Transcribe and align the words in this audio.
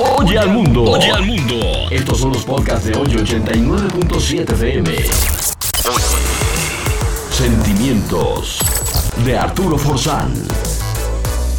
Oye 0.00 0.38
al 0.38 0.50
mundo. 0.50 0.84
Oye 0.84 1.10
al 1.10 1.26
mundo. 1.26 1.56
Estos 1.90 2.18
son 2.18 2.32
los 2.32 2.44
podcasts 2.44 2.86
de 2.86 2.96
hoy 2.96 3.08
89.7 3.08 4.52
FM. 4.52 4.96
Sentimientos 7.30 8.60
de 9.24 9.36
Arturo 9.36 9.76
Forzán. 9.76 10.32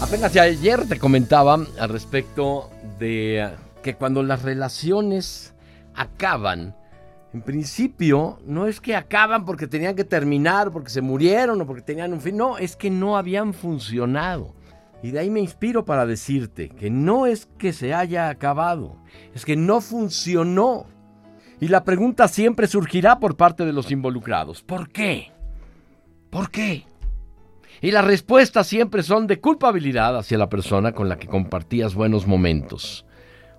Apenas 0.00 0.34
ayer 0.36 0.84
te 0.88 0.98
comentaba 0.98 1.54
al 1.78 1.88
respecto 1.88 2.70
de 2.98 3.50
que 3.84 3.94
cuando 3.94 4.24
las 4.24 4.42
relaciones 4.42 5.54
acaban, 5.94 6.74
en 7.32 7.40
principio 7.40 8.40
no 8.44 8.66
es 8.66 8.80
que 8.80 8.96
acaban 8.96 9.44
porque 9.44 9.68
tenían 9.68 9.94
que 9.94 10.04
terminar, 10.04 10.72
porque 10.72 10.90
se 10.90 11.02
murieron 11.02 11.60
o 11.60 11.66
porque 11.66 11.82
tenían 11.82 12.12
un 12.12 12.20
fin, 12.20 12.36
no, 12.36 12.58
es 12.58 12.74
que 12.74 12.90
no 12.90 13.16
habían 13.16 13.54
funcionado. 13.54 14.54
Y 15.04 15.10
de 15.10 15.18
ahí 15.18 15.28
me 15.28 15.40
inspiro 15.40 15.84
para 15.84 16.06
decirte 16.06 16.70
que 16.70 16.88
no 16.88 17.26
es 17.26 17.44
que 17.58 17.74
se 17.74 17.92
haya 17.92 18.30
acabado, 18.30 18.96
es 19.34 19.44
que 19.44 19.54
no 19.54 19.82
funcionó. 19.82 20.86
Y 21.60 21.68
la 21.68 21.84
pregunta 21.84 22.26
siempre 22.26 22.66
surgirá 22.66 23.20
por 23.20 23.36
parte 23.36 23.66
de 23.66 23.74
los 23.74 23.90
involucrados. 23.90 24.62
¿Por 24.62 24.88
qué? 24.88 25.30
¿Por 26.30 26.50
qué? 26.50 26.86
Y 27.82 27.90
las 27.90 28.06
respuestas 28.06 28.66
siempre 28.66 29.02
son 29.02 29.26
de 29.26 29.40
culpabilidad 29.40 30.16
hacia 30.16 30.38
la 30.38 30.48
persona 30.48 30.92
con 30.92 31.10
la 31.10 31.18
que 31.18 31.28
compartías 31.28 31.94
buenos 31.94 32.26
momentos, 32.26 33.04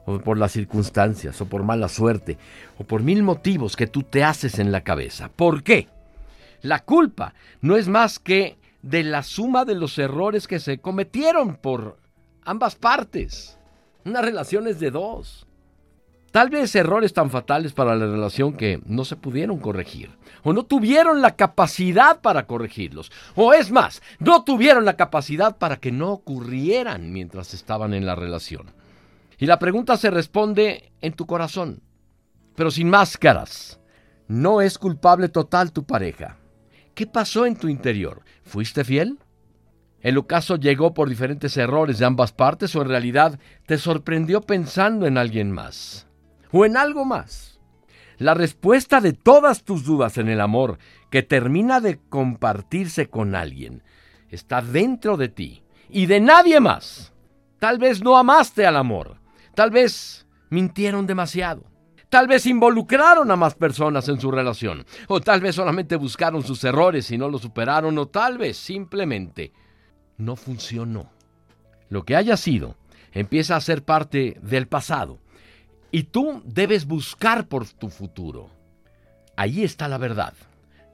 o 0.07 0.17
por 0.17 0.39
las 0.39 0.51
circunstancias, 0.51 1.39
o 1.41 1.45
por 1.45 1.61
mala 1.61 1.89
suerte, 1.89 2.39
o 2.79 2.85
por 2.85 3.03
mil 3.03 3.21
motivos 3.21 3.75
que 3.75 3.85
tú 3.85 4.01
te 4.01 4.23
haces 4.23 4.57
en 4.57 4.71
la 4.71 4.81
cabeza. 4.81 5.29
¿Por 5.29 5.61
qué? 5.61 5.89
La 6.63 6.79
culpa 6.79 7.35
no 7.61 7.77
es 7.77 7.87
más 7.87 8.17
que 8.17 8.57
de 8.85 9.03
la 9.03 9.23
suma 9.23 9.65
de 9.65 9.73
los 9.73 9.97
errores 9.97 10.47
que 10.47 10.59
se 10.59 10.77
cometieron 10.77 11.55
por 11.55 11.97
ambas 12.43 12.75
partes. 12.75 13.57
Una 14.05 14.21
relación 14.21 14.67
es 14.67 14.79
de 14.79 14.91
dos. 14.91 15.47
Tal 16.31 16.51
vez 16.51 16.75
errores 16.75 17.11
tan 17.11 17.31
fatales 17.31 17.73
para 17.73 17.95
la 17.95 18.05
relación 18.05 18.53
que 18.53 18.79
no 18.85 19.03
se 19.03 19.15
pudieron 19.15 19.57
corregir, 19.57 20.11
o 20.43 20.53
no 20.53 20.63
tuvieron 20.63 21.21
la 21.21 21.35
capacidad 21.35 22.21
para 22.21 22.45
corregirlos, 22.45 23.11
o 23.33 23.53
es 23.53 23.71
más, 23.71 24.03
no 24.19 24.43
tuvieron 24.43 24.85
la 24.85 24.97
capacidad 24.97 25.57
para 25.57 25.77
que 25.77 25.91
no 25.91 26.11
ocurrieran 26.11 27.11
mientras 27.11 27.55
estaban 27.55 27.93
en 27.93 28.05
la 28.05 28.13
relación. 28.13 28.67
Y 29.39 29.47
la 29.47 29.57
pregunta 29.57 29.97
se 29.97 30.11
responde 30.11 30.91
en 31.01 31.13
tu 31.13 31.25
corazón, 31.25 31.81
pero 32.55 32.69
sin 32.69 32.89
máscaras. 32.89 33.79
No 34.27 34.61
es 34.61 34.77
culpable 34.77 35.29
total 35.29 35.71
tu 35.71 35.85
pareja. 35.85 36.37
¿Qué 36.95 37.05
pasó 37.05 37.45
en 37.45 37.57
tu 37.57 37.67
interior? 37.67 38.23
¿Fuiste 38.43 38.85
fiel? 38.85 39.19
¿El 39.99 40.17
ocaso 40.17 40.55
llegó 40.55 40.93
por 40.93 41.09
diferentes 41.09 41.57
errores 41.57 41.99
de 41.99 42.05
ambas 42.05 42.31
partes 42.31 42.73
o 42.75 42.81
en 42.81 42.87
realidad 42.87 43.37
te 43.65 43.77
sorprendió 43.77 44.39
pensando 44.39 45.05
en 45.05 45.17
alguien 45.17 45.51
más? 45.51 46.07
¿O 46.51 46.65
en 46.65 46.77
algo 46.77 47.03
más? 47.03 47.59
La 48.17 48.33
respuesta 48.33 49.01
de 49.01 49.11
todas 49.11 49.63
tus 49.63 49.83
dudas 49.83 50.17
en 50.17 50.29
el 50.29 50.39
amor 50.39 50.77
que 51.11 51.21
termina 51.21 51.81
de 51.81 51.99
compartirse 51.99 53.09
con 53.09 53.35
alguien 53.35 53.83
está 54.29 54.61
dentro 54.61 55.17
de 55.17 55.27
ti 55.27 55.63
y 55.89 56.05
de 56.05 56.21
nadie 56.21 56.61
más. 56.61 57.13
Tal 57.59 57.77
vez 57.77 58.01
no 58.01 58.15
amaste 58.17 58.65
al 58.65 58.77
amor. 58.77 59.17
Tal 59.53 59.69
vez 59.69 60.27
mintieron 60.49 61.07
demasiado. 61.07 61.65
Tal 62.09 62.27
vez 62.27 62.45
involucraron 62.45 63.31
a 63.31 63.35
más 63.35 63.55
personas 63.55 64.07
en 64.09 64.19
su 64.19 64.31
relación, 64.31 64.85
o 65.07 65.19
tal 65.21 65.41
vez 65.41 65.55
solamente 65.55 65.95
buscaron 65.95 66.43
sus 66.43 66.63
errores 66.63 67.09
y 67.11 67.17
no 67.17 67.29
los 67.29 67.41
superaron, 67.41 67.97
o 67.97 68.07
tal 68.07 68.37
vez 68.37 68.57
simplemente 68.57 69.51
no 70.17 70.35
funcionó. 70.35 71.09
Lo 71.89 72.03
que 72.03 72.15
haya 72.15 72.37
sido 72.37 72.75
empieza 73.11 73.55
a 73.55 73.61
ser 73.61 73.83
parte 73.83 74.37
del 74.41 74.67
pasado 74.67 75.19
y 75.91 76.03
tú 76.03 76.41
debes 76.45 76.85
buscar 76.85 77.47
por 77.47 77.67
tu 77.67 77.89
futuro. 77.89 78.49
Allí 79.37 79.63
está 79.63 79.87
la 79.87 79.97
verdad. 79.97 80.33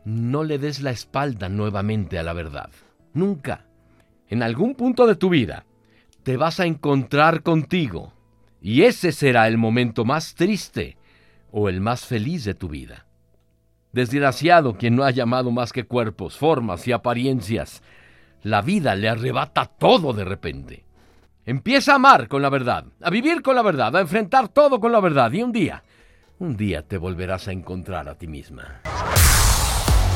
No 0.06 0.44
le 0.44 0.58
des 0.58 0.82
la 0.82 0.92
espalda 0.92 1.50
nuevamente 1.50 2.18
a 2.18 2.24
la 2.24 2.34
verdad. 2.34 2.70
Nunca. 3.14 3.66
En 4.30 4.44
algún 4.44 4.76
punto 4.76 5.08
de 5.08 5.16
tu 5.16 5.30
vida 5.30 5.66
te 6.24 6.38
vas 6.38 6.60
a 6.60 6.66
encontrar 6.66 7.44
contigo 7.44 8.14
y 8.62 8.84
ese 8.84 9.12
será 9.12 9.48
el 9.48 9.58
momento 9.58 10.06
más 10.06 10.36
triste 10.36 10.98
o 11.52 11.70
el 11.70 11.82
más 11.82 12.06
feliz 12.06 12.44
de 12.44 12.54
tu 12.54 12.68
vida. 12.68 13.06
Desgraciado 13.92 14.78
quien 14.78 14.96
no 14.96 15.04
ha 15.04 15.12
llamado 15.12 15.52
más 15.52 15.74
que 15.74 15.84
cuerpos, 15.84 16.38
formas 16.38 16.88
y 16.88 16.92
apariencias. 16.92 17.82
La 18.44 18.62
vida 18.62 18.96
le 18.96 19.10
arrebata 19.10 19.66
todo 19.66 20.14
de 20.14 20.24
repente. 20.24 20.86
Empieza 21.46 21.94
a 21.94 21.96
amar 21.96 22.28
con 22.28 22.42
la 22.42 22.50
verdad, 22.50 22.86
a 23.02 23.10
vivir 23.10 23.42
con 23.42 23.56
la 23.56 23.62
verdad, 23.62 23.96
a 23.96 24.02
enfrentar 24.02 24.48
todo 24.48 24.80
con 24.80 24.92
la 24.92 25.00
verdad 25.00 25.32
y 25.32 25.42
un 25.42 25.52
día, 25.52 25.84
un 26.40 26.56
día 26.56 26.84
te 26.84 26.98
volverás 26.98 27.48
a 27.48 27.52
encontrar 27.52 28.08
a 28.08 28.16
ti 28.16 28.28
misma. 28.28 28.82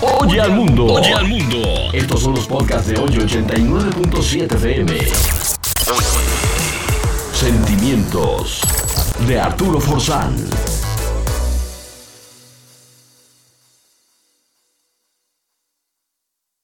Oye 0.01 0.41
al 0.41 0.51
mundo. 0.51 0.85
Oye 0.85 1.13
al 1.13 1.27
mundo. 1.27 1.57
Estos 1.93 2.21
son 2.21 2.35
los 2.35 2.47
podcasts 2.47 2.87
de 2.87 2.99
hoy 2.99 3.09
89.7 3.09 4.55
FM. 4.55 4.97
Sentimientos 7.31 8.61
de 9.27 9.39
Arturo 9.39 9.79
Forzán. 9.79 10.35